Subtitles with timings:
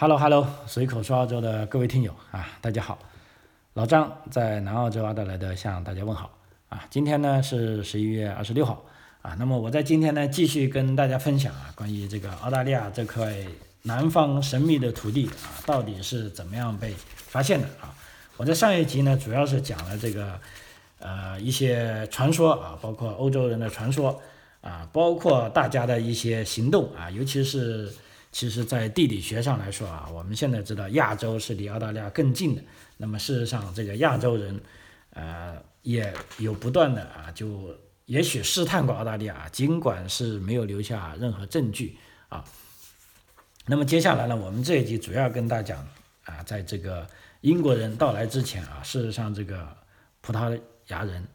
[0.00, 2.96] Hello Hello，随口说澳洲的各位听友啊，大家好，
[3.72, 6.30] 老张在南澳洲阿德莱德向大家问好
[6.68, 6.84] 啊。
[6.88, 8.84] 今天呢是十一月二十六号
[9.22, 13.34] 啊，那么我在今天呢继续跟大家分享啊，关于这个澳大利亚这块
[13.82, 17.92] 南方神秘的土地啊，到底是怎么样被发现的啊？
[18.36, 20.38] 我在上一集呢主要是讲了这个
[21.00, 24.22] 呃一些传说啊，包括欧洲人的传说
[24.60, 27.92] 啊，包括大家的一些行动啊，尤其是。
[28.38, 32.62] 其实，在地理学上来说啊，我们现在知道亚洲是离澳大利亚更近的。
[32.96, 34.60] 那么，事实上，这个亚洲人，
[35.10, 41.98] 呃，也有不断的啊，就也许试探过澳大利亚，尽管是没有留下任何证据
[42.28, 42.44] 啊。
[43.66, 45.88] 那么，接下来呢，我们这一集主要跟大家讲
[46.22, 47.04] 啊，在这个
[47.40, 49.66] 英国人到来之前啊，事实上，这个
[50.20, 51.26] 葡萄牙人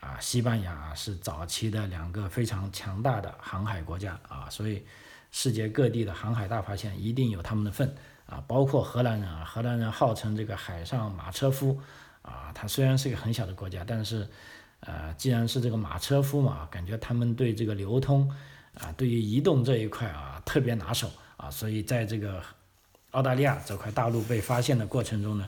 [0.00, 4.84] 啊，西班牙是早期的两个非常强大的航海国家啊，所以。
[5.30, 11.78] 世界各地的航海大发现一定有他们的份啊，包括荷兰人啊，荷兰人号称这个海上马车夫
[12.22, 14.26] 啊，他虽然是一个很小的国家，但是，
[14.80, 18.26] 呃，既然是这个马车夫嘛，感觉他们对这个流通
[18.72, 22.42] 啊，对于移动这一块啊特别拿手啊，所以在这个
[23.10, 25.46] 澳大利亚这块大陆被发现的过程中呢，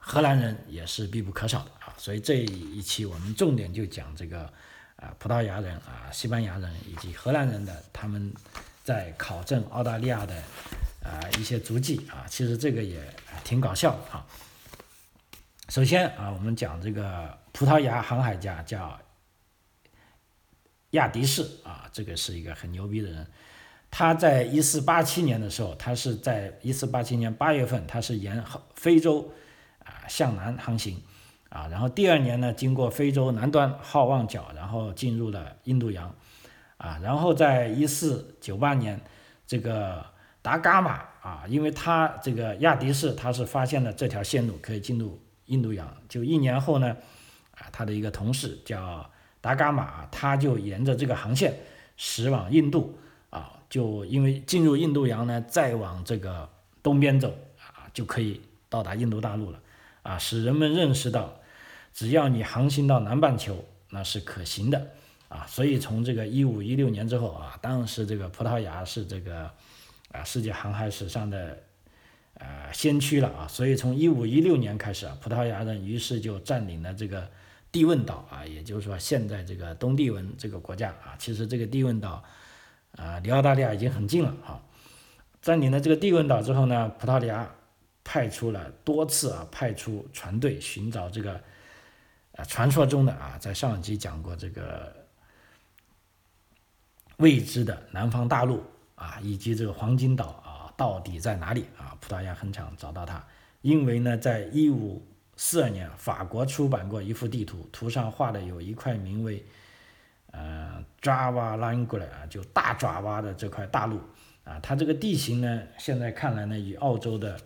[0.00, 4.42] 荷兰人也是必不可少的啊，所以这一期我们重点就讲这个
[4.96, 8.34] 啊葡萄牙人啊、西班牙人以及荷兰人的他们。
[8.82, 10.34] 在考证澳大利亚的
[11.04, 12.98] 啊一些足迹啊，其实这个也
[13.44, 14.26] 挺搞笑的啊。
[15.68, 18.98] 首先啊，我们讲这个葡萄牙航海家叫
[20.92, 23.24] 亚迪士啊，这个是一个很牛逼的人。
[23.90, 28.42] 他在一四八七年的时候，他是在一四八七年八月份，他是沿
[28.74, 29.30] 非洲
[29.90, 31.02] 啊向南航行。
[31.50, 36.14] 啊，然后第二年呢，经过非洲南端好望角，然后进入了印度洋。
[36.76, 38.98] 啊，然后在一四九八年，
[39.46, 40.06] 这个
[40.40, 46.96] 达伽马啊，因为他这个亚迪士他是发现了这条线路可以进入印度洋，就一年后呢，
[47.56, 49.10] 啊，他的一个同事叫
[49.40, 51.52] 达伽马，他就沿着这个航线
[51.96, 52.96] 驶往印度，
[53.28, 56.48] 啊，就因为进入印度洋呢，再往这个
[56.82, 57.28] 东边走
[57.58, 59.60] 啊，就可以到达印度大陆了，
[60.02, 61.40] 啊，使人们认识到，
[61.92, 64.90] 只要你航行到南半球，那是可行的。
[65.28, 69.48] 啊，所以从这个一五一六年之后啊，当时这个葡萄牙是这个
[70.10, 71.56] 啊世界航海史上的
[72.34, 77.30] 呃先驱了啊，所以从一五一六年开始啊，葡萄牙人于是就占领了这个
[77.70, 82.24] 蒂汶岛啊，也就是说现在这个东帝汶这个国家啊，其实这个蒂汶岛
[82.96, 84.60] 啊离澳大利亚已经很近了啊，
[85.40, 87.48] 占领了这个蒂汶岛之后呢，葡萄牙
[88.04, 91.40] 派出了多次啊派出船队寻找这个
[92.36, 94.98] 啊传说中的啊，在上集讲过这个。
[97.16, 101.94] 未知的南方大陆啊，以及这个黄金岛啊，到底在哪里啊？
[102.00, 103.22] 葡萄牙很想找到它，
[103.60, 105.06] 因为呢，在一五
[105.36, 109.44] 四二年，法国出版过一幅地图，图上画的有一块名为
[110.30, 114.00] 呃 Java Language 啊，就大爪哇的这块大陆
[114.44, 117.38] 啊，它这个地形呢，现在看来呢，与澳洲的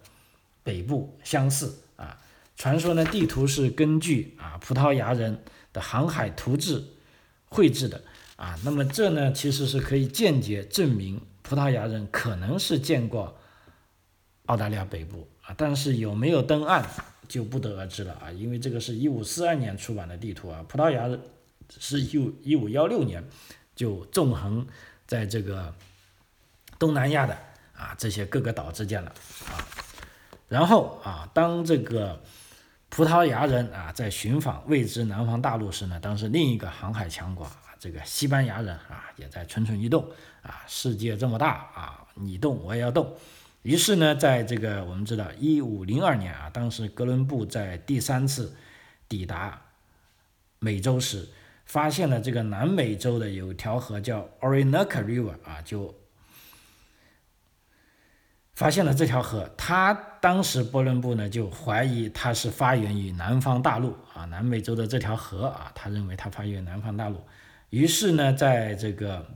[0.65, 2.19] 北部相似啊。
[2.57, 6.83] 传说呢，地图是根据啊葡萄牙人的航海图志
[7.47, 8.03] 绘制的。
[8.37, 13.39] 啊，那么这呢，其实是可以间接证明葡萄牙人可能是见过
[14.47, 16.85] 澳大利亚北部啊，但是有没有登岸
[17.29, 21.09] 就不得而知了啊，因为这个是一五四二年出版的地图啊，葡萄牙
[21.79, 23.23] 是一五一五幺六年
[23.77, 24.67] 就纵横
[25.07, 25.73] 在这个
[26.77, 27.39] 东南亚的
[27.77, 29.15] 啊这些各个岛之间了
[29.47, 29.63] 啊，
[30.49, 32.23] 然后啊，当这个
[32.89, 37.61] 葡萄牙人啊在寻访未知南方大陆时呢，当时另一个航海强国啊。
[37.81, 40.09] 这个西班牙人啊，也在蠢蠢欲动
[40.41, 40.65] 啊！
[40.67, 43.15] 世界这么大啊，你动我也要动。
[43.61, 48.57] 于是呢，在这个我们知道，一五零二年啊，当时哥伦布在第三次
[49.07, 49.61] 抵达
[50.61, 51.29] 美洲时，
[51.67, 55.95] 发现了这个南美洲的有条河叫 Orinoco River 啊，就
[58.55, 59.49] 发现了这条河。
[59.57, 67.21] 他当时哥伦布呢，就怀疑它是发源于南方大陆啊，南美洲的这条河啊，他认为它发源于南方大陆。
[67.71, 69.27] 于是呢，在这个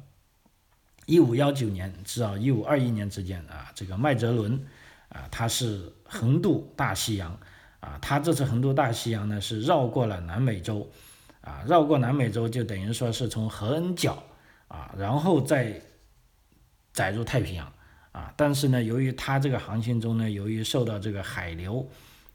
[1.06, 4.64] 一五幺九年至到一五二一年之间啊，这个麦哲伦
[5.08, 7.36] 啊，他是横渡大西洋
[7.80, 10.88] 啊，他这次横渡大西洋呢，是绕过了南美洲
[11.40, 14.22] 啊，绕过南美洲就等于说是从合恩角
[14.68, 15.80] 啊，然后再
[16.92, 17.72] 载入太平洋
[18.18, 21.88] 啊，但是呢，由于它这个航行中呢，由于受到这个海流、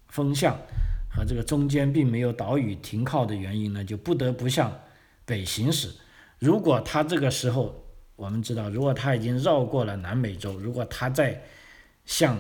[0.08, 0.58] 风向
[1.12, 4.74] 和这个中间并没有岛屿停靠的原因呢，就不得不向
[5.26, 5.94] 北行驶，
[6.40, 7.84] 如果他这个时候，
[8.16, 11.42] 我们知道，如果他已经绕过了南美洲，如果他再
[12.06, 12.40] 向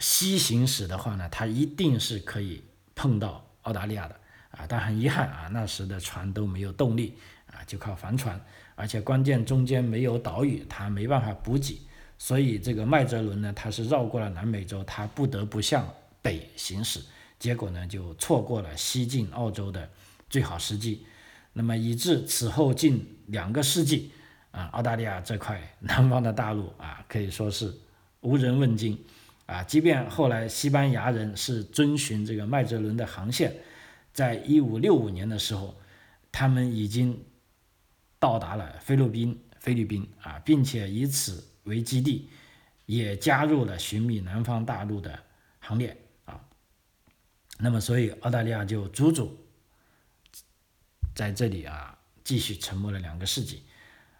[0.00, 2.64] 西行驶的话呢，它一定是可以
[2.96, 4.16] 碰到澳大利亚的
[4.50, 4.66] 啊。
[4.68, 7.16] 但很遗憾啊，那时的船都没有动力
[7.52, 8.40] 啊，就靠帆船，
[8.74, 11.80] 而且关键中间没有岛屿，它没办法补给，
[12.18, 15.88] 所以这个麦哲伦呢，他是绕过了南美洲，他不得不向
[16.20, 17.00] 北行驶，
[17.38, 19.88] 结果呢就错过了西进澳洲的
[20.28, 21.06] 最好时机。
[21.52, 24.10] 那么以致此后近两个世纪
[24.50, 27.72] 啊，澳大利亚这块南方的大陆啊，可以说是
[28.20, 28.98] 无人问津。
[29.46, 33.56] 啊，即便后来西班牙人是遵循这个麦哲伦的航线，
[34.12, 35.74] 在一五六五年的时候，
[36.30, 37.18] 他们已经
[38.18, 42.28] 到达了菲律宾，菲律宾啊，并且以此为基地，
[42.86, 45.20] 也加入了寻觅南方大陆的
[45.60, 46.40] 行列啊。
[47.58, 49.38] 那么，所以澳大利亚就足足
[51.14, 53.62] 在这里啊，继续沉没了两个世纪。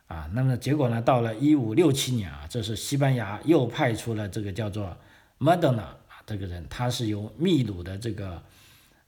[0.06, 4.96] 啊，那么结果呢，到了一五六七年啊，这是西班牙又派出了这个叫做。
[5.40, 8.42] m d 德 n a 啊，这个人他是由秘鲁的这个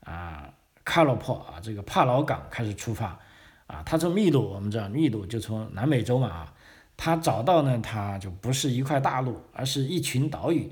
[0.05, 0.55] 啊
[0.85, 3.19] 卡洛珀啊这个帕劳港开始出发
[3.67, 6.55] 啊，他从秘鲁，我们知道秘鲁就从南美洲嘛啊，
[7.03, 10.71] 他找到呢，他就不是一块大陆，而是一群岛屿，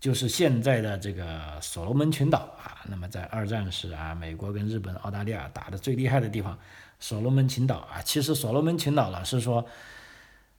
[0.00, 2.80] 就是现在的这个所罗门群岛啊。
[2.88, 6.58] 那么在二战时啊，美国跟日本、澳大利亚打的最厉害的地方，
[6.98, 9.66] 所罗门群岛啊，其实所罗门群岛老实说。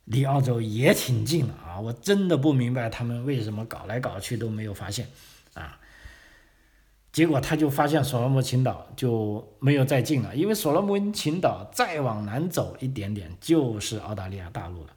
[0.10, 1.78] 离澳洲也挺近了啊！
[1.82, 5.06] 我真的不明白他们为什么搞来搞去都没有发现，
[5.54, 5.78] 啊，
[7.12, 14.94] 结果他就发现所罗门群岛就没有再近了，因为所罗门群岛再往南走一点点就是澳大利亚大陆了！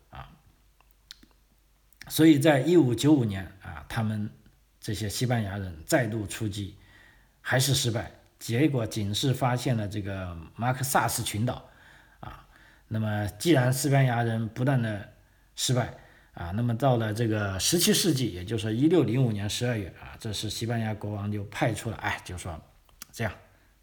[2.11, 4.29] 所以在一五九五年啊，他们
[4.81, 6.77] 这些西班牙人再度出击，
[7.41, 8.11] 还是失败，
[8.41, 11.71] 结果仅是发现了这个马克萨斯群岛
[12.19, 12.47] 啊。
[12.89, 15.13] 那么，既然西班牙人不断的
[15.55, 15.95] 失败
[16.35, 22.61] 啊，那么到了这个十七世纪，也就是一六零五年十二月啊，这时西班牙国王就派出了，哎，就说
[23.13, 23.33] 这样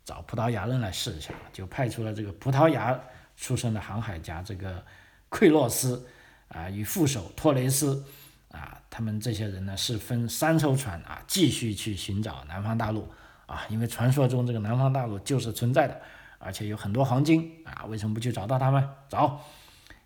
[0.03, 2.99] 找葡萄牙人来试一下，就派出了这个葡萄牙
[3.37, 4.83] 出生的航海家这个
[5.29, 6.05] 奎洛斯
[6.49, 8.05] 啊与副手托雷斯
[8.51, 13.11] 啊，他们这些人呢是分三艘船啊，继续去寻找南方大陆
[13.45, 16.01] 啊，因为传说中这个南方大陆就是存在的。
[16.39, 18.87] 而且有很多黄金啊，为什么不去找到他们？
[19.09, 19.41] 找。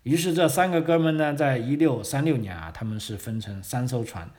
[0.02, 4.30] 于是这三个哥们呢，在一六三六年啊，他们是分成三艘船，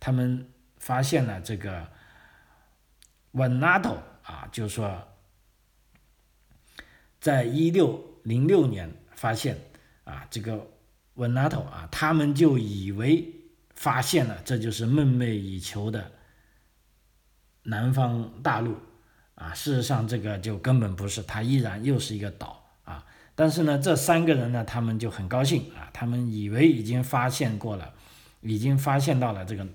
[0.00, 1.86] 他们发现了这个
[3.30, 5.06] 文纳头啊，就是说，
[7.20, 9.56] 在一六零六年发现
[10.02, 10.66] 啊，这个
[11.16, 13.30] 文纳头啊，他们就以为
[13.74, 16.12] 发现了，这就是梦寐以求的
[17.64, 18.76] 南方大陆。
[19.34, 23.04] 啊，事实上这个就根本不是，它依然又是一个岛啊。
[23.34, 27.92] 但是呢，这三个人呢，他们就很高兴啊，他们以为已经发现过了，
[28.40, 29.66] 已经发现到了这个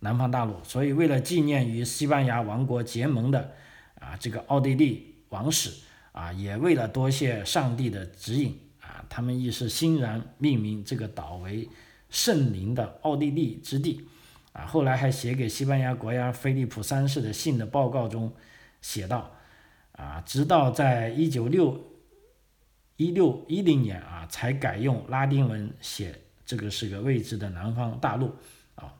[0.00, 3.54] 南方大陆，所以为了纪念与西班牙王国结盟的
[3.98, 5.70] 啊这个奥地利王室
[6.12, 8.60] 啊，也为了多谢上帝的指引
[9.08, 11.68] 他们亦是欣然命名这个岛为
[12.10, 14.06] 圣灵的奥地利之地
[14.52, 14.66] 啊。
[14.66, 18.32] 后来还写给西班牙国家菲利普三世的信的报告中。
[18.82, 19.30] 写道，
[19.92, 21.92] 啊，直到在一九六
[22.96, 28.34] 一六一零年啊，才改用拉丁文写这个是个未知的南方大陆
[28.76, 28.94] 啊，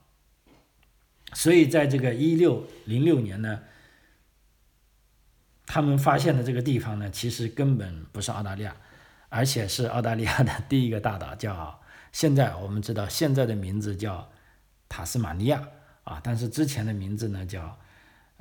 [1.33, 3.63] 所以在这个一六零六年呢，
[5.65, 8.77] 他们发现的这个地方呢，其实根本不是澳大利亚，
[9.31, 11.81] 而且是澳大利亚的第一个大岛，叫
[12.13, 14.31] 现在我们知道现在的名字叫
[14.91, 15.67] 塔斯马尼亚
[16.05, 17.79] 啊，但是之前的名字呢叫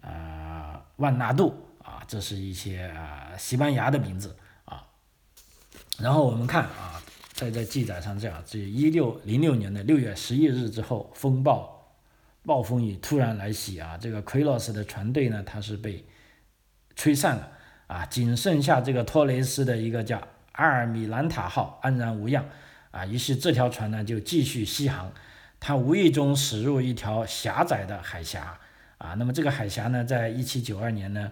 [0.01, 0.83] 啊。
[0.99, 2.93] 万纳度啊，这是一些
[3.37, 4.85] 西班牙的名字啊。
[5.97, 11.95] 然后我们看啊，在这记载上这样：，这一六零六年的六月十一日之后，风暴、
[12.43, 16.05] 暴风雨突然来袭啊，这个奎洛斯的船队呢，它是被
[16.97, 17.49] 吹散了
[17.87, 20.21] 啊，仅剩下这个托雷斯的一个叫
[20.59, 22.43] 阿尔米兰塔号安然无恙
[22.91, 23.05] 啊。
[23.05, 25.09] 于是这条船呢就继续西航，
[25.57, 28.59] 它无意中驶入一条狭窄的海峡。
[28.97, 31.31] 啊，那么这个海峡呢，在一七九二年呢，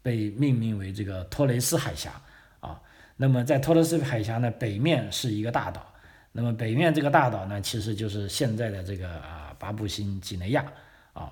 [0.00, 2.12] 被命名为这个托雷斯海峡
[2.60, 2.80] 啊。
[3.16, 5.84] 那么在托雷斯海峡呢，北面是一个大岛，
[6.30, 10.64] 那么北面这个大岛呢，其实就是现在的这个啊巴布新几内亚
[11.12, 11.28] 啊。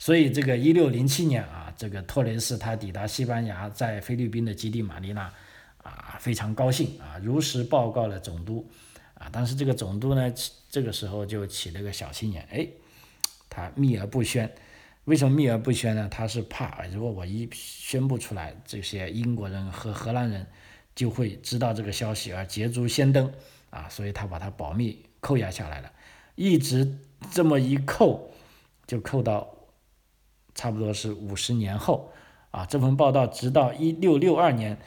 [0.00, 5.32] 所以这个一六零七年啊，这个托雷斯他抵达西班牙在菲律宾的基地马尼拉
[5.82, 8.68] 啊，非常高兴啊，如实报告了总督
[9.14, 9.28] 啊。
[9.32, 10.32] 但是这个总督呢，
[10.68, 12.66] 这个时候就起了个小心眼，哎，
[13.48, 14.50] 他秘而不宣。
[15.04, 16.08] 为什么秘而不宣呢？
[16.10, 20.46] 他是怕，如果我一宣布出来，这些英国人和荷兰人
[20.94, 23.32] 就会知道这个消息而捷足先登
[23.70, 25.90] 啊，所以他把它保密扣押下来了，
[26.34, 26.98] 一直
[27.32, 28.30] 这么一扣，
[28.86, 29.48] 就扣到
[30.54, 32.12] 差不多是五十年后
[32.50, 32.66] 啊。
[32.66, 34.78] 这份报道直到一六六二年，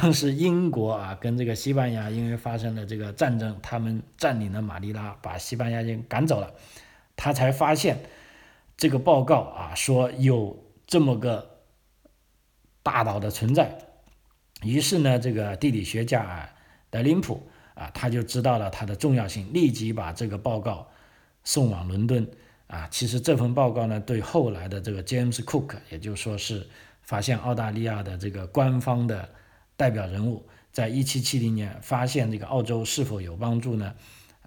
[0.00, 6.52] 当时英国啊跟这个西班牙因为发生了这个战争，他们占领了马尼拉，把西班牙人赶走了，
[7.14, 8.00] 他才发现
[8.76, 11.60] 这个报告啊说有这么个
[12.82, 13.78] 大岛的存在。
[14.62, 16.50] 于是呢，这个地理学家啊
[16.90, 20.88] 德林普啊他就知道了它的重要性，立即把这个报告
[21.44, 22.28] 送往伦敦。
[22.66, 26.66] 啊，其实这份报告呢，对后来的这个 James Cook，也就说是
[27.02, 29.28] 发现澳大利亚的这个官方的
[29.76, 33.94] 代表人物，在一七七零年发现这个澳洲是否有帮助呢？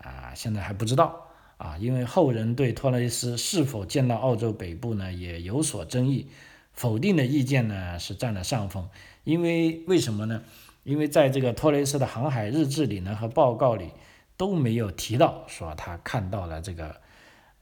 [0.02, 6.30] 啊，现在还不知道啊，因为后人对托雷斯是否见到澳洲北部呢，也有所争议，
[6.74, 8.90] 否定的意见呢是占了上风。
[9.24, 10.44] 因为为什么呢？
[10.84, 13.92] 因为在这个托雷斯的航海日志里呢和报告里
[14.38, 17.02] 都没有提到说他看到了这个。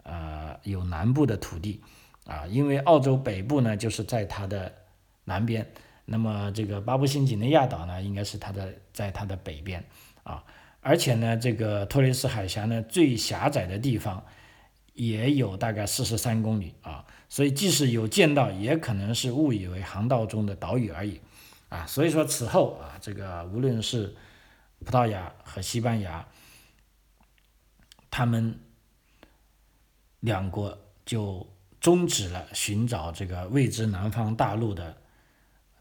[0.08, 1.82] 呃，有南部的土地，
[2.28, 4.72] 啊，因为澳洲北部呢就是在它的
[5.24, 5.68] 南边，
[6.06, 9.84] 那么这个巴布新几内亚岛呢应该是它的在它的北边，
[10.24, 10.44] 啊，
[10.82, 14.24] 而且呢这个托雷斯海峡呢最狭窄的地方
[14.94, 21.20] 也有大概四十三公里啊，所以即使有见到，也可能是误以为航道中的岛屿而已，
[21.70, 24.16] 啊，所以说此后啊，这个无论是
[24.84, 26.26] 葡萄牙和西班牙，
[28.10, 28.60] 他们。
[30.22, 31.48] 两国就
[31.80, 34.98] 终止了寻找这个未知南方大陆的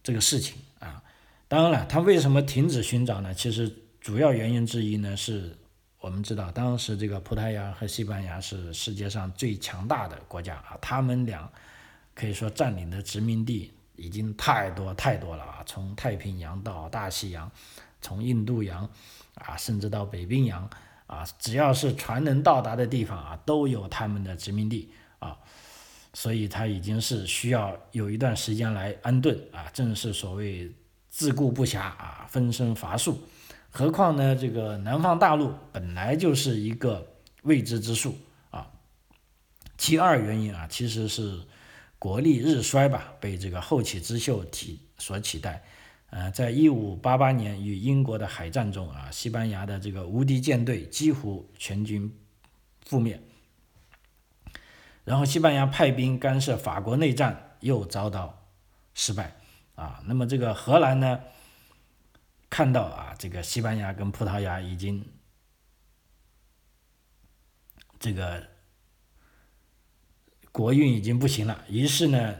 [0.04, 1.02] 这个事情啊。
[1.48, 3.34] 当然了，他为什么停止寻找呢？
[3.34, 3.68] 其实
[4.00, 5.58] 主要原因之一呢，是
[5.98, 11.50] 我们知道当时这个葡萄牙和西班牙是世界上最强大的国家啊，他们俩
[12.14, 17.50] 可以说占领的殖民地已经太多太多了啊，从太平洋到大西洋，
[18.00, 18.88] 从印度洋
[19.34, 20.70] 啊，甚至到北冰洋。
[21.06, 25.36] 啊，只要是船能到达的地方啊，都有他们的殖民地啊，
[26.14, 30.72] 所以他已经是需要有一段时间来安顿啊，正是所谓
[31.10, 33.20] 自顾不暇啊，分身乏术。
[33.70, 37.04] 何况呢，这个南方大陆本来就是一个
[37.42, 38.16] 未知之数
[38.50, 38.70] 啊。
[39.76, 41.40] 其二原因啊，其实是
[41.98, 45.62] 国力日衰吧，被这个后起之秀体所取代。
[46.10, 52.08] 呃，在一五八八年与英国的海战中啊，西班牙的这个无敌舰队几乎全军
[52.88, 53.20] 覆灭。
[55.04, 58.48] 然后西班牙派兵干涉法国内战，又遭到
[58.94, 59.36] 失败
[59.74, 60.02] 啊。
[60.06, 61.20] 那么这个荷兰呢，
[62.50, 65.04] 看到啊，这个西班牙跟葡萄牙已经
[67.98, 68.48] 这个
[70.50, 72.36] 国运已经不行了，于是呢。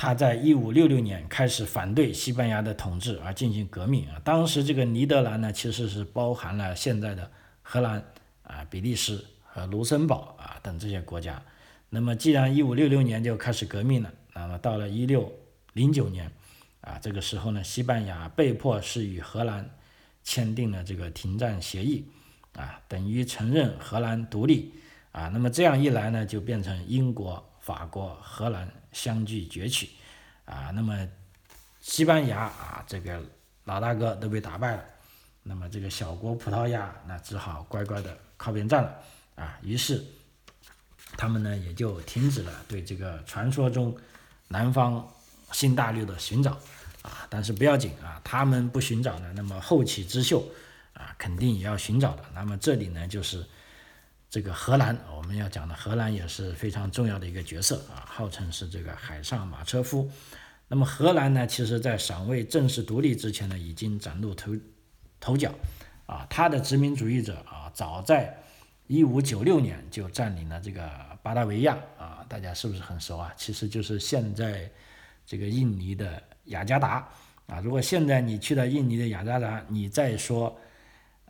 [0.00, 4.22] 他在一五六六年开始反对西班牙的统治而进行革命啊。
[4.22, 7.28] 当时这个尼德兰呢，其实是包含了现在的
[7.62, 8.00] 荷兰
[8.44, 11.42] 啊、比利时和卢森堡啊等这些国家。
[11.90, 15.32] 那么既然一五六六年就开始革命了，那么到了一六
[15.72, 16.30] 零九年
[16.80, 19.68] 啊，这个时候呢，西班牙被迫是与荷兰
[20.24, 22.08] 签订了这个停战协议
[22.54, 24.72] 啊，等于承认荷兰独立
[25.12, 25.28] 啊。
[25.28, 27.44] 那么这样一来呢，就变成英国。
[27.60, 29.90] 法国、荷兰相继崛起，
[30.46, 31.06] 啊，那么
[31.80, 33.22] 西班牙啊，这个
[33.64, 34.84] 老大哥都被打败了，
[35.42, 38.98] 那么这个小国葡萄牙那只好乖乖的靠边站了，
[39.34, 40.02] 啊，于是
[41.18, 43.94] 他们呢也就停止了对这个传说中
[44.48, 45.06] 南方
[45.52, 46.52] 新大陆的寻找，
[47.02, 50.42] 啊，但是不要紧啊，他们不寻找呢，那么后起之秀
[50.94, 53.44] 啊肯定也要寻找的，那么这里呢就是。
[54.30, 60.10] 这个荷兰，我们要讲的荷兰也是非常重要的一个角色啊，号称是这个海上马车夫。
[60.68, 64.52] 那么荷兰呢，其实在尚未正式独立之前呢，已经崭露头
[65.18, 65.54] 头角
[66.04, 66.26] 啊。
[66.28, 68.36] 他的殖民主义者啊，早在
[68.86, 70.82] 一五九六年就占领了这个
[71.22, 73.32] 巴达维亚啊，大家是不是很熟啊？
[73.36, 74.70] 其实就是现在
[75.26, 77.08] 这个印尼的雅加达
[77.46, 77.60] 啊。
[77.60, 80.58] 如果现在你去到印尼的雅加达，你再说。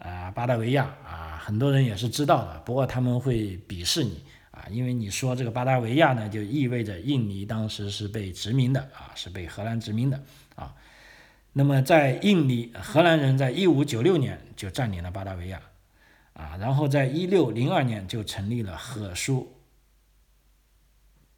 [0.00, 10.23] 啊，巴达维亚啊，很多人也是知道的，不过他们会鄙视你啊，因为你说这个巴达维亚呢，就意味着印尼当时是被殖民的啊，是被荷兰殖民的
[10.54, 10.73] 啊。
[11.52, 15.61] 那么在印尼，荷兰人在一五九六年就占领了巴达维亚
[16.33, 19.52] 啊，然后在一六零二年就成立了荷苏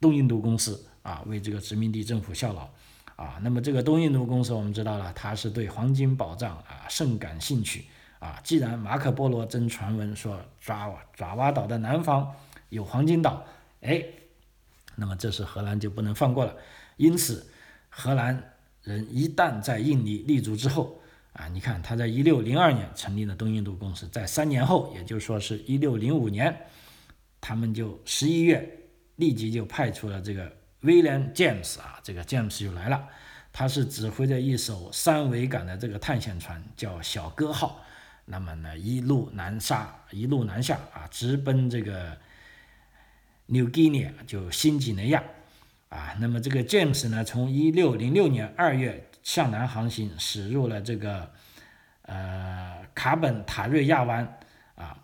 [0.01, 2.67] 东印度公司啊，为这个殖民地政府效劳
[3.15, 3.39] 啊。
[3.41, 7.85] 那么这个东印度公司我们知道了，它是对黄金宝藏啊甚感兴趣。
[8.19, 12.31] 啊，既然马可波罗真传闻说爪哇爪哇岛的南方
[12.69, 13.43] 有黄金岛，
[13.81, 14.05] 哎，
[14.95, 16.55] 那么这时荷兰就不能放过了。
[16.97, 17.47] 因此，
[17.89, 18.53] 荷兰
[18.83, 21.01] 人一旦在印尼立足之后，
[21.33, 26.55] 啊，你看他在一六零二年成立了东印度公司，在三年后，也就是说是一六零五年，
[27.39, 28.80] 他们就十一月
[29.21, 30.51] 立即就派出了这个
[30.81, 33.07] 威廉 James 啊，这个 James 又来了，
[33.53, 37.85] 他是指挥着一艘三桅杆的这个探险船，叫小哥号。
[38.25, 42.17] 那么呢，一路南下，一路南下啊，直奔这个
[43.45, 45.23] New Guinea，就新几内亚
[45.89, 46.15] 啊。
[46.19, 51.31] 那么这个 James 呢，从一六零六年二月向南航行，驶入了这个
[52.03, 54.39] 呃卡本塔瑞亚湾
[54.75, 54.97] 啊，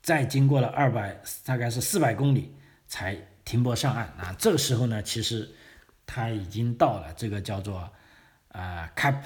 [0.00, 2.54] 再经过了二百，大概是四百公里
[2.86, 4.34] 才停泊上岸啊。
[4.38, 5.50] 这个时候呢，其实
[6.06, 7.90] 他已经到了这个叫做
[8.48, 9.16] 啊 Cap。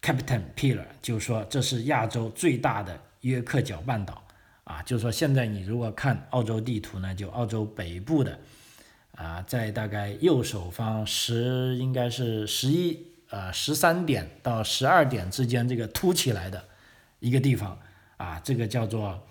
[0.00, 4.22] Captain Pillar 就是说，这是亚洲最大的约克角半岛
[4.62, 8.38] 啊，就是说，现在你如果看澳洲地图呢，就澳洲北部的
[9.16, 16.64] 啊，在大概右手方十应该是十一呃十三点到十二点之间这个凸起来的
[17.18, 17.76] 一个地方
[18.18, 19.26] 啊，这个叫做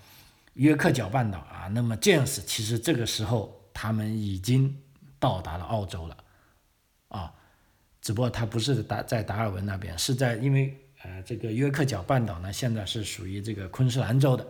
[0.58, 1.66] 约克角半岛啊。
[1.72, 4.80] 那么 James 其实这个时候他们已经
[5.18, 6.16] 到达了澳洲了
[7.08, 7.32] 啊。
[8.00, 14.46] 只不过他不是达在达尔文那边，是在因为呃这个约克角半岛呢，现在是属于这个昆士兰州的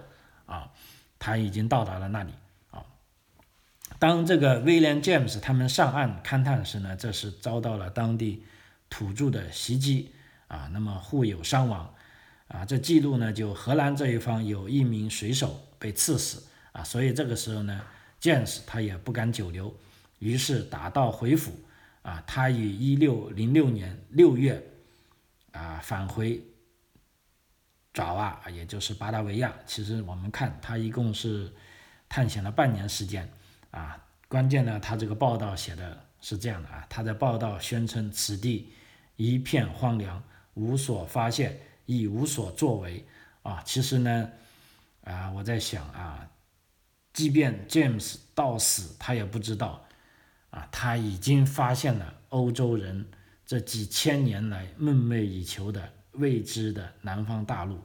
[0.46, 0.70] 啊，
[1.18, 2.32] 他已经到达了那里
[2.70, 2.84] 啊。
[3.98, 8.44] 当这个威廉 James 他们上岸勘探时呢，这是遭到了当地
[8.88, 10.12] 土著的袭击
[10.46, 11.92] 啊，那么互有伤亡
[12.46, 12.64] 啊。
[12.64, 17.80] 这记录呢，就荷兰这一方有一名水手被刺死啊，所以这个时候呢
[18.20, 19.75] ，James 他也不敢久留，
[20.18, 21.52] 于是打道回府。
[22.02, 24.64] 啊，他于一六零六年六月
[25.52, 26.40] 啊返回
[27.92, 29.52] 爪哇，也就是巴达维亚。
[29.66, 31.52] 其实我们看他一共是
[32.08, 33.30] 探险了半年时间
[33.73, 34.02] 啊。
[34.26, 38.73] 关键呢，他这个报道写的是这样的啊，他在报道宣称此地
[39.16, 40.23] 一片荒凉，
[40.54, 43.04] 无所发现，亦无所作为
[43.42, 43.62] 啊。
[43.66, 44.30] 其实呢，
[45.10, 46.28] 啊，我在想啊，
[47.12, 49.84] 即便 James 到死，他也不知道。
[50.50, 53.06] 啊，他已经发现了欧洲人
[53.44, 57.78] 这几千年来梦寐以求的未知的南方大陆，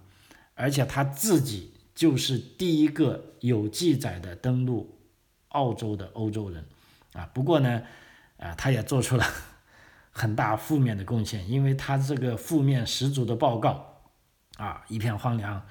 [0.53, 4.97] 而且他自己就是第一个有记载的登陆
[5.49, 6.65] 澳洲的欧洲人。
[7.12, 7.83] 啊，不过呢，
[8.38, 9.25] 啊，他也做出了
[10.12, 14.01] 很大负面的贡献，因为他这个负面十足的报告，
[14.55, 15.65] 啊，一片荒凉，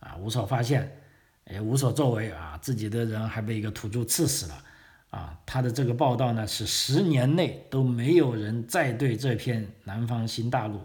[0.00, 1.00] 啊，无所发现，
[1.46, 4.64] 也无所作为，啊，自己的人还被一个土著刺死了。
[5.10, 10.80] 啊，他的这个报道呢，是十年内都没有人再对这片南方新大陆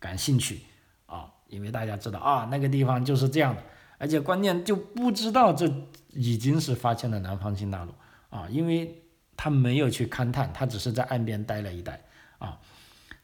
[0.00, 0.62] 感兴趣
[1.06, 3.62] 啊，因为大家知道啊，那个地方就是这样的，
[3.98, 5.72] 而且关键就不知道这
[6.10, 7.94] 已经是发现了南方新大陆
[8.30, 9.00] 啊，因为
[9.36, 12.02] 他没有去勘探，他只是在岸边待了一待
[12.38, 12.58] 啊，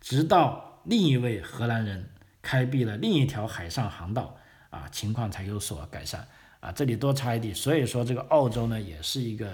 [0.01, 2.09] 直到另一位荷兰人
[2.41, 4.37] 开辟了另一条海上航道
[4.75, 6.27] 啊，情况才有所改善
[6.61, 6.73] 啊。
[6.73, 9.51] 这里多插一点，所以说这个澳洲呢，也是一个。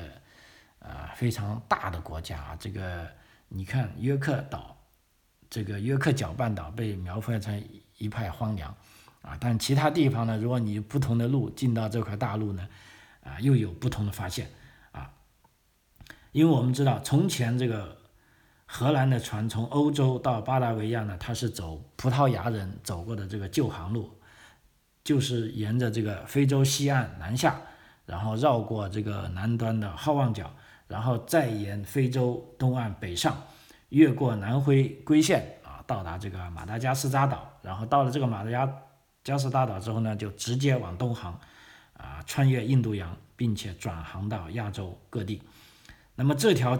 [0.83, 3.07] 啊，非常大的国家啊，这个
[3.49, 4.75] 你看约克岛，
[5.51, 7.63] 这个约克角半岛被描绘成
[7.99, 8.75] 一派荒凉
[9.21, 12.67] 啊，但其他地方呢，如果你不同的路进到这块大陆呢，
[13.23, 14.51] 啊，又有不同的发现
[14.93, 15.13] 啊，
[16.33, 17.99] 因为我们知道从前这个
[18.65, 24.19] 荷兰的船从欧洲到巴达维亚呢，它是走葡萄牙人走过的这个旧航路，
[25.05, 27.61] 就是沿着这个非洲西岸南下，
[28.07, 30.51] 然后绕过这个南端的好望角。
[30.89, 33.41] 然后再沿非洲东岸北上，
[33.91, 37.49] 越过南非归线啊，到达这个马达加斯加岛。
[37.63, 38.83] 然后到了这个马达加
[39.23, 41.39] 加斯大岛之后呢，就直接往东航，
[41.93, 45.41] 啊，穿越印度洋，并且转航到亚洲各地。
[46.17, 46.77] 那么这条，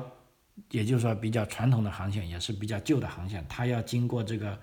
[0.71, 4.59] 也就是说比较传统的航线，也是比较旧的航线，它要经过这个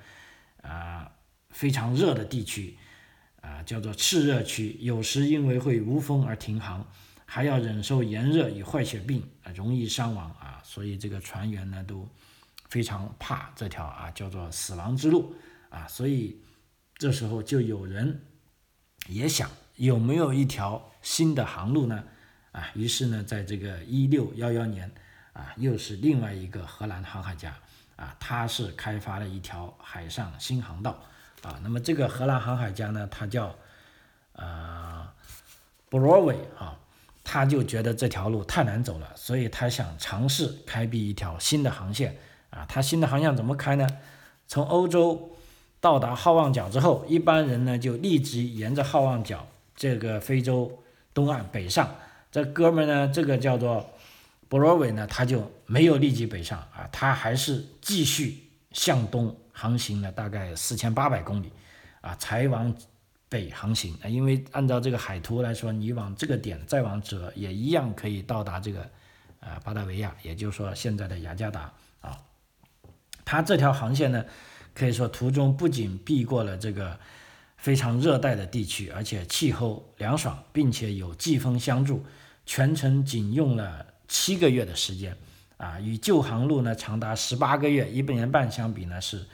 [0.62, 1.10] 啊
[1.52, 2.78] 非常热的地区，
[3.47, 6.86] 啊叫做炽热区，有时因为会无风而停航。
[7.29, 12.07] 还要忍受炎热与坏血病啊，容易伤亡啊，所以这个船员呢都
[12.69, 15.36] 非常怕这条啊叫做死亡之路
[15.69, 16.39] 啊，所以
[16.95, 18.21] 这时候就有人
[19.10, 22.01] 也想有没有一条新的航路呢
[22.53, 24.89] 啊，于是呢在这个一六幺幺年
[25.33, 27.53] 啊，又是另外一个荷兰航海家
[27.97, 31.03] 啊，他是开发了一条海上新航道
[31.47, 33.55] 啊，那么这个荷兰航海家呢，他叫
[34.33, 35.07] 呃
[35.89, 36.77] b r o w a y 啊。
[37.29, 42.15] 他就觉得这条路太难走了，所以他想尝试开辟一条新的航线
[42.49, 42.65] 啊。
[42.69, 43.86] 他新的航线怎么开呢？
[44.47, 45.36] 从欧洲
[45.81, 50.81] 到达好望角之后，一般人呢就立即沿着好望角这个非洲
[51.13, 51.97] 东岸北上。
[52.31, 53.86] 这哥们呢，这个叫做
[54.47, 61.52] 博罗韦呢，他就没有立即北上啊，他还是继续向东航行了大概四千八百公里
[62.02, 62.76] 啊，才往。
[63.30, 68.89] 北航行啊，因为按照这个海图来说，你往这个点再往折，也一样可以到达这个
[69.41, 72.17] 呃巴达维亚，也就是说现在的雅加达啊。
[73.26, 74.24] 它这条航线呢，
[74.74, 76.98] 可以说途中不仅避过了这个
[77.58, 82.06] 非常热带的地区，而且气候凉爽，并且有季风相助，
[82.46, 85.17] 全程仅用了七个月的时间
[85.58, 89.26] 啊，与旧航路呢长达十八个月一年半相比呢是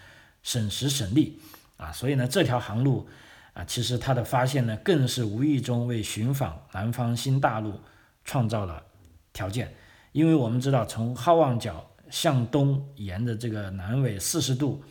[0.44, 1.40] 省时省力
[1.78, 3.08] 啊，所以呢这条航路。
[3.56, 7.80] 啊，其实它的发现呢，更是无意中为寻访南方新大陆
[8.26, 8.84] 创造了
[9.32, 9.72] 条件。
[10.12, 14.84] 因为我们知道，从好望角向东沿着这个南纬四十度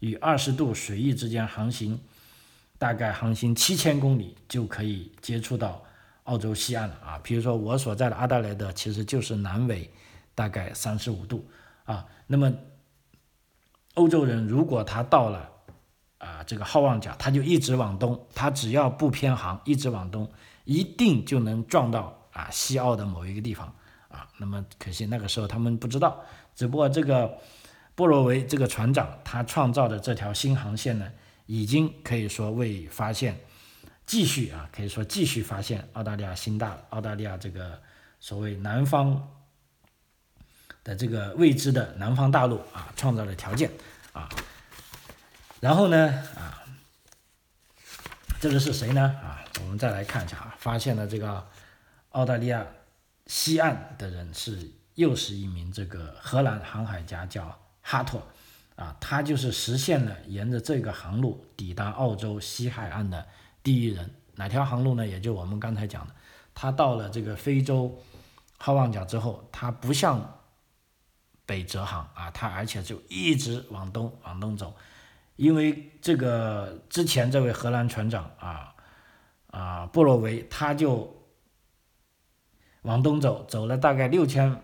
[0.00, 1.96] 与二十度水域之间航行，
[2.76, 5.80] 大概航行七千公里就可以接触到
[6.24, 7.20] 澳洲西岸了啊。
[7.22, 9.88] 比如说我所在的阿德莱德，其实就是南纬
[10.34, 11.48] 大概三十五度
[11.84, 12.04] 啊。
[12.26, 12.52] 那么
[13.98, 15.50] 欧洲人如果他到了，
[16.18, 20.30] 啊，这个好望角，他就一直往东，他只要不偏航，一直往东，
[20.64, 23.66] 一定就能撞到啊西澳的某一个地方
[24.08, 24.28] 啊。
[24.38, 26.20] 那么可惜那个时候他们不知道，
[26.54, 27.36] 只不过这个
[27.96, 31.10] 波罗维这个船长他创造的这条新航线呢，
[31.46, 33.36] 已经可以说为发现
[34.06, 37.78] 继续啊，可以说继续发现澳大利亚新大澳大利亚这个
[38.20, 39.28] 所谓南方
[40.88, 43.70] 的这个未知的南方大陆啊，创造了条件
[44.14, 44.26] 啊。
[45.60, 46.64] 然后呢，啊，
[48.40, 49.02] 这个是谁呢？
[49.22, 51.46] 啊，我们再来看一下啊，发现了这个
[52.12, 52.66] 澳大利亚
[53.26, 58.26] 西岸的人是又是一名这个荷兰航海家，叫哈托，
[58.76, 63.26] 啊，他就是实现了沿着这个航路抵达澳洲西海岸的
[63.62, 64.10] 第一人。
[64.36, 65.06] 哪条航路呢？
[65.06, 66.14] 也就我们刚才讲的，
[66.54, 68.02] 他到了这个非洲
[68.56, 70.37] 好望角之后，他不像
[71.48, 74.74] 北折航啊，他而且就一直往东往东走。
[75.36, 78.74] 因为这个之前这位荷兰船长啊
[79.46, 81.16] 啊布洛维他就
[82.82, 84.60] 往东走，走了大概六千，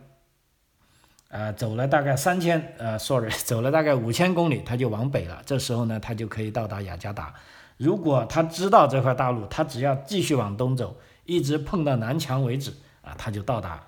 [1.29, 5.43] 呃走了大概三千呃，sorry， 走了大概五千公里，他就往北了。
[5.47, 7.35] 这时候呢，他就可以到达雅加达。
[7.79, 13.87] 如果他知道这块大陆，他只要继续往东走，一直碰到南墙为止啊，他就到达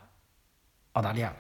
[0.92, 1.36] 澳大利亚。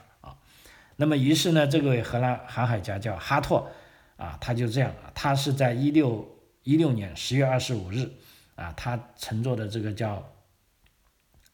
[0.96, 3.70] 那么于是呢，这位荷兰航海家叫哈托。
[4.16, 6.26] 啊，他就这样，他是在一六
[6.62, 8.10] 一六年十月二十五日，
[8.54, 10.26] 啊，他乘坐的这个叫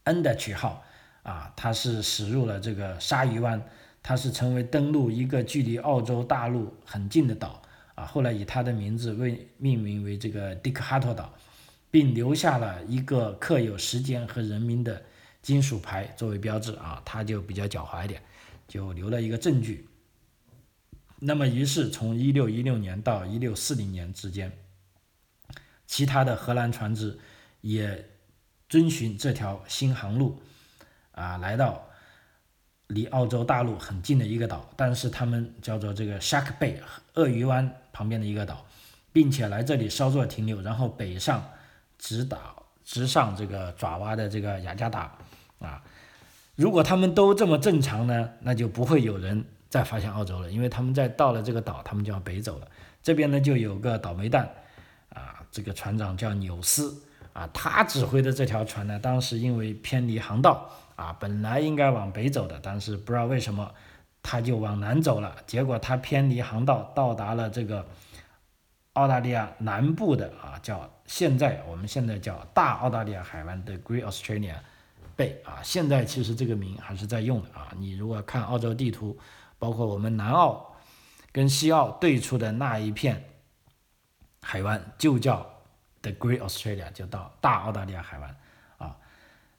[0.05, 0.81] 恩的曲号，
[1.25, 3.61] 啊，他是驶入了这个鲨鱼湾，
[4.01, 7.61] 他是成为登陆一个距离澳洲大陆很近的岛，
[7.97, 11.35] 啊，后来以他的名字为命名为这个迪克哈托岛，
[11.91, 15.03] 并留下了一个刻有时间和人名的
[15.43, 18.23] 金属牌作为标志，啊，他就比较狡猾一点，
[18.73, 19.87] 就留了一个证据。
[21.19, 24.51] 那么，于是从一六一六年到一六四零年之间，
[25.87, 27.19] 其他的荷兰船只
[27.61, 28.09] 也
[28.71, 30.41] 遵循这条新航路，
[31.11, 31.87] 啊，来到
[32.87, 36.79] 离澳洲大陆很近的一个岛，但是他们叫做这个 Shark Bay
[37.13, 38.65] 鳄鱼湾旁边的一个岛，
[39.13, 41.47] 并且来这里稍作停留，然后北上
[41.99, 45.17] 直岛直上这个爪哇的这个雅加达，
[45.59, 45.85] 啊，
[46.57, 49.45] 如果他们都这么正常呢，那就不会有人。
[49.73, 52.69] 再发现澳洲了，因为他们在到了这个岛，他们就要北走了。
[53.03, 54.47] 这边呢就有个倒霉蛋，
[55.15, 56.95] 啊，这个船长叫纽斯，
[57.33, 63.73] 啊，他指挥的这条船呢，当时因为偏离航道，啊，本来应该往北走的，但是不知道为什么，
[64.23, 65.35] 他就往南走了。
[65.47, 67.87] 结果他偏离航道，到达了这个
[68.93, 74.57] 澳大利亚南部的啊，叫现在我们现在叫大澳大利亚海湾的 Great Australia
[75.45, 77.73] 啊，现在其实这个名还是在用的啊。
[77.79, 79.19] 你如果看澳洲地图。
[79.63, 80.75] 包括我们南澳
[81.31, 83.23] 跟西澳对出的那一片
[84.41, 85.49] 海湾，就叫
[86.01, 88.37] The Great Australia，就到大澳大利亚海湾
[88.79, 88.97] 啊。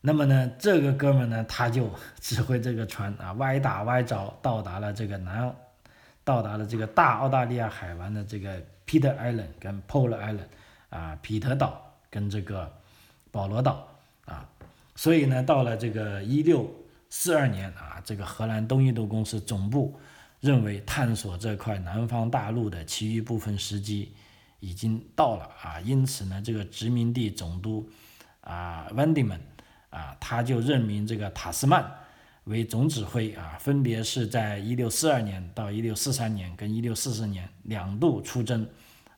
[0.02, 5.56] 那么呢，这个哥们呢，他就 指挥这个船啊，歪打歪着到达了这个南澳，
[6.26, 10.50] 到达了这个大澳大利亚海湾的这个 Peter Island 跟 Paul Island
[10.90, 12.70] 啊，彼得岛跟这个
[13.32, 13.88] 保罗岛
[14.26, 14.46] 啊。
[14.96, 16.74] 所以呢，到了这个一六。
[17.16, 19.96] 四二年啊，这个荷兰东印度公司总部
[20.40, 24.12] 认为探索这块南方大陆的其余部分时机
[24.60, 27.88] 已经到了啊，因此呢，这个殖民地总督
[28.42, 29.40] 啊温迪曼
[29.92, 31.86] 啊，他就任命这个塔斯曼
[32.46, 38.68] 为总指挥啊，分别是在一六四二年到一六四三年跟一六四四年两度出征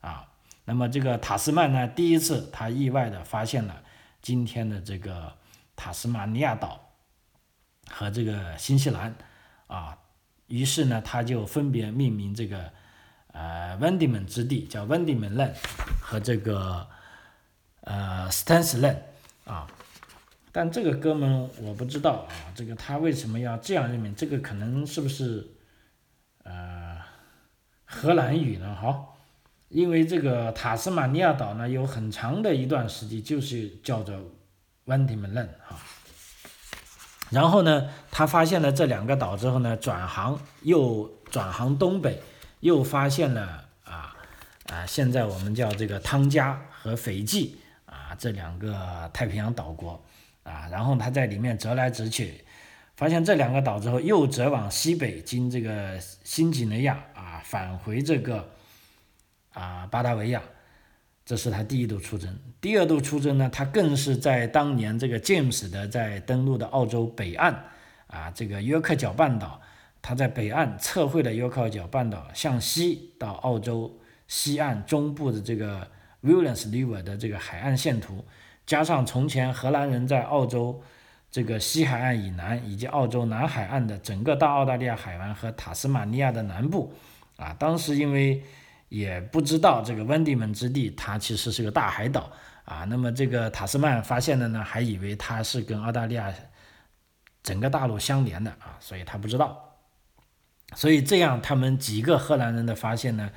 [0.01, 0.27] 啊。
[0.65, 3.81] 那么这个塔斯曼呢，第一次他意外的发现了
[4.21, 5.33] 今天的这个
[5.75, 6.81] 塔斯马尼亚岛。
[7.87, 9.15] 和这个新西兰，
[9.67, 9.95] 啊，
[10.47, 12.73] 于是呢，他就分别命名这个，
[13.27, 15.53] 呃，温迪门之地叫温迪门勒，
[16.01, 16.87] 和这个，
[17.81, 18.91] 呃，斯坦斯勒，
[19.45, 19.67] 啊，
[20.51, 24.15] 但这个哥们我不知道啊，这个他为什么要这样认命？
[24.15, 25.47] 这个可能是不是
[26.41, 26.99] 呃
[27.85, 28.73] 荷兰语呢？
[28.73, 29.15] 好，
[29.69, 34.19] 因为这个塔斯马尼亚岛呢有很长的一段时期就是叫做
[34.85, 35.81] n 迪门任啊。
[37.31, 42.21] 然后呢，他发现了这两个岛之后呢，转航又转航东北，
[42.59, 44.15] 又发现了啊
[44.67, 49.99] 啊，现在我们叫这个汤加和斐济啊这两个太平洋岛国
[50.43, 52.45] 啊，然后他在里面折来折去，
[52.95, 58.51] 发现这两个岛之后，又折往西北，经这个新几内亚啊，返回这个
[59.53, 60.43] 啊巴达维亚。
[61.25, 67.55] 这是他第一度出征，第二度出征呢，他更是在当年这个 James 的在登陆的澳洲北岸，
[68.05, 69.59] 啊，这个约克角半岛，
[70.03, 75.89] 他在北岸测绘了约克角半岛向西到澳洲西岸中部的这个
[76.23, 78.23] Williams River 的这个海岸线图，
[78.67, 80.79] 加上从前荷兰人在澳洲
[81.31, 86.93] 这个西海岸以南以及澳洲南海岸的整个大澳大利亚海湾和塔斯马尼亚的南部，
[87.37, 88.43] 啊，当时因为。
[88.95, 92.31] 也不知道这个温蒂门之地，它其实是个大海岛
[92.63, 92.85] 啊。
[92.85, 96.33] 那么这个塔斯曼发现的呢，还以为它是跟澳大利亚
[97.43, 99.75] 整个大陆相连的啊，所以他不知道。
[100.77, 103.29] 所以这样，他们几个荷兰人的发现呢，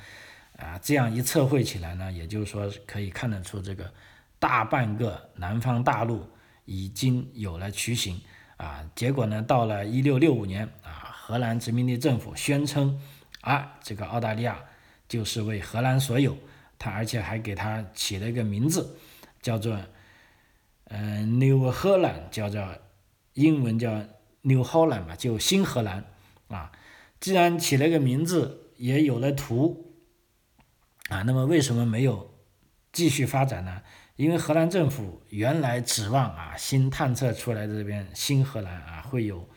[0.55, 3.91] 啊，这样一测绘起来呢，也就是说可以看得出这个
[4.39, 6.25] 大半个南方大陆
[6.63, 8.21] 已经有了雏形
[8.55, 8.89] 啊。
[8.95, 12.97] 结果呢，到了一六六五年啊，荷兰殖民地政府宣称
[13.41, 14.57] 啊，这个澳大利亚。
[15.09, 16.37] 就是为荷兰所有，
[16.77, 18.95] 他而且还给他起了一个名字，
[19.41, 19.77] 叫做，
[20.85, 22.63] 嗯，New Holland，叫做
[23.33, 23.91] 英文叫
[24.43, 26.05] New Holland 嘛，就新荷兰
[26.47, 26.71] 啊。
[27.19, 29.95] 既然起了个名字，也有了图，
[31.09, 32.33] 啊，那么为什么没有
[32.93, 33.81] 继续发展呢？
[34.15, 39.49] 因为荷兰政府原来指望啊，新探测出来的这边新荷兰啊，会有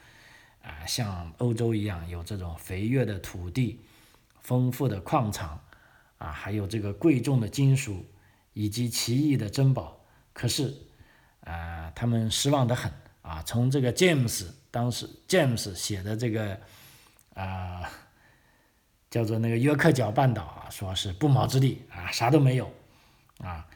[0.63, 3.81] 啊，像欧洲一样有这种肥沃的土地。
[4.43, 5.61] 丰富的矿场，
[6.19, 8.05] 啊，还有这个贵重的金属，
[8.53, 10.05] 以及奇异的珍宝。
[10.33, 10.75] 可是，
[11.41, 13.43] 啊，他们失望的很啊。
[13.45, 16.59] 从这个 James 当时 James 写的这个，
[17.35, 17.89] 啊，
[19.11, 22.73] 叫做那个约克角半岛啊，说是不毛之地啊，啥都没有
[23.39, 23.67] 啊。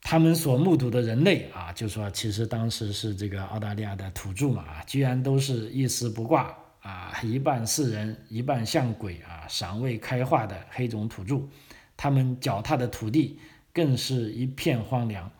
[0.00, 6.58] 他们所目睹的人类啊，就说其实当时是这个澳大利亚的土著嘛啊，居然都是一丝不挂。
[6.82, 9.46] 啊，一半是人，一半像鬼啊！
[9.48, 11.48] 尚未开化的黑种土著，
[11.96, 13.38] 他们脚踏的土地
[13.72, 15.30] 更是一片荒凉，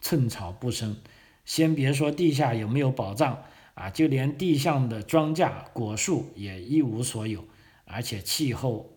[0.00, 0.96] 寸草不生。
[1.44, 3.42] 先别说地下有没有宝藏
[3.74, 7.44] 啊，就连地上的庄稼、果树也一无所有，
[7.84, 8.96] 而且气候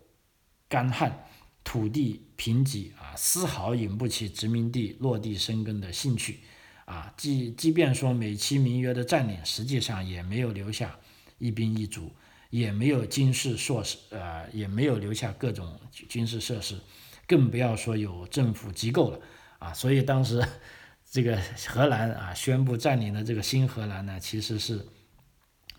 [0.70, 1.26] 干旱，
[1.64, 6.42] 土地贫瘠啊，丝毫引不起殖民地落地生根的兴趣
[6.86, 7.12] 啊！
[7.18, 10.96] 即即便说美其名曰的占领，实际上也没有留下。
[11.38, 12.12] 一兵一卒，
[12.50, 16.80] 也没有军事设施，呃，也没有留下各种军事设施，
[17.28, 19.19] 更不要说有政府机构了
[19.60, 19.73] 啊！
[19.73, 20.45] 所以当时
[21.10, 24.86] 这个荷兰啊宣布占领的这个新荷兰呢，其实是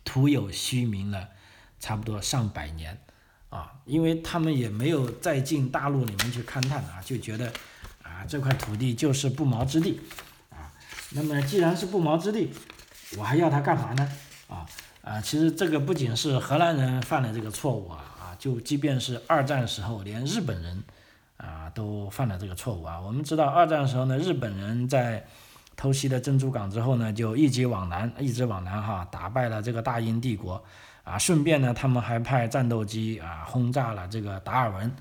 [0.05, 1.29] 徒有虚名了，
[1.81, 3.01] 差不多上百年
[3.49, 7.53] 啊，因为他们也没有再进大陆里面去勘探啊，就觉得
[8.03, 10.01] 啊这块土地就是不毛之地
[10.51, 10.73] 啊。
[11.11, 12.51] 那么既然是不毛之地，
[13.17, 14.13] 我还要它干嘛呢？
[14.49, 14.67] 啊？
[15.09, 20.85] 啊，其实这个不仅是荷兰人犯了这个错误啊，啊，就即便是二战时候，连日本人
[21.39, 23.01] 啊都犯了这个错误啊。
[23.01, 25.27] 我们知道二战时候呢，日本人在
[25.77, 30.63] 偷袭了珍珠港之后呢，就一直往南，一直往南哈，打败了这个大英帝国
[31.05, 31.17] 啊。
[31.17, 34.95] 顺便呢，他们还派战斗机啊轰炸了这个达尔文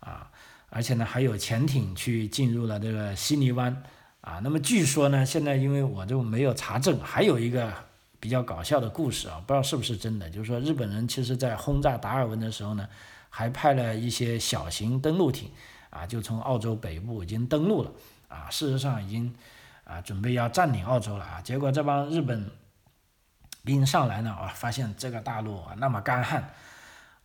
[0.00, 0.30] 啊，
[0.68, 3.82] 而且呢还有潜艇去进入了这个悉尼湾
[4.20, 4.40] 啊。
[4.42, 7.72] 那么据说呢，现在因为我就没有查证，还有一个。
[8.24, 10.30] 比较搞笑的故事啊，不知道是不是真的。
[10.30, 12.88] 就是说，日本人其实在轰炸达尔文的时候呢，
[13.28, 15.50] 还派了一些小型登陆艇
[15.90, 17.92] 啊，就从澳洲北部已经登陆了
[18.28, 18.48] 啊。
[18.48, 19.30] 事实上，已经
[19.84, 21.42] 啊准备要占领澳洲了啊。
[21.42, 22.50] 结果这帮日本
[23.62, 26.48] 兵上来呢，啊，发现这个大陆啊那么干旱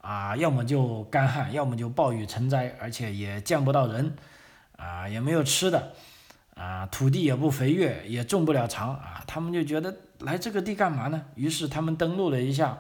[0.02, 4.18] 啊，要么就干旱，要么就暴雨成灾，而且也见不到人
[4.76, 5.94] 啊，也没有吃的。
[6.56, 11.26] 啊，土地也不肥沃，也种不了长啊，他们就觉得来这个地干嘛呢？
[11.36, 12.80] 于是他们登陆了一下，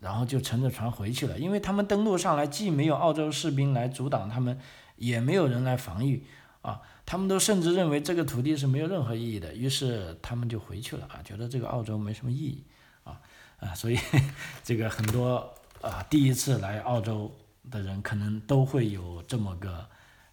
[0.00, 1.38] 然后就乘着船回去了。
[1.38, 4.58] 因为他们登陆上来，既没有澳洲士兵来阻挡他们，
[4.96, 6.24] 也没有人来防御
[6.62, 12.64] 啊，他们都甚至认为这个土地是没有任何意义的，于是他们就回去了啊，觉得这个澳洲没什么意义
[13.04, 13.20] 啊
[13.58, 13.98] 啊，所以
[14.64, 17.34] 这个很多啊第一次来澳洲
[17.70, 19.86] 的人可能都会有这么个。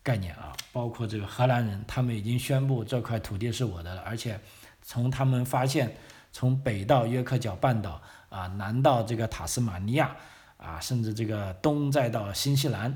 [0.04, 4.40] 概念啊，包括这个荷兰人，他们已经宣布这块土地是我的了，而且
[4.82, 5.98] 从他们发现
[6.38, 10.16] 从北到约克角半岛啊，南到这个塔斯马尼亚
[10.58, 12.96] 啊，甚至这个东再到新西兰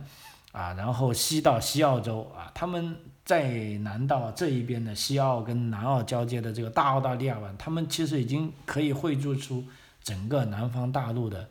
[0.51, 3.49] 啊，然后西到西澳洲啊，他们在
[3.80, 9.65] 南到这一边的西澳跟南澳交接的这个大澳大利亚湾，他们其实已经可以绘制出
[10.04, 11.49] 整个南方大陆的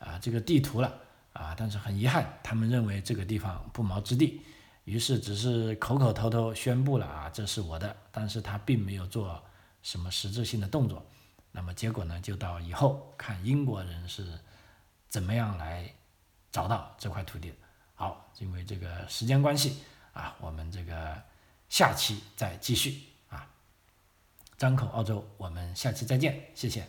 [0.00, 0.94] 啊这个地图了
[1.34, 4.40] 啊，但是很遗憾，他们认为这个地方不毛之地。
[4.86, 9.38] 于是只是口口头头宣布了啊，这是我的，但是他并没有做
[9.82, 11.04] 什么实质性的动作。
[11.50, 14.38] 那么结果呢，就到以后看英国人是
[15.08, 15.92] 怎么样来
[16.50, 17.52] 找到这块土地。
[17.94, 21.22] 好，因为这个时间关系啊，我们这个
[21.68, 23.48] 下期再继续啊。
[24.56, 26.88] 张口澳洲，我们下期再见，谢谢。